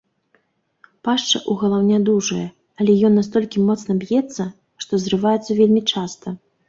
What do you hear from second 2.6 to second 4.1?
але ён настолькі моцна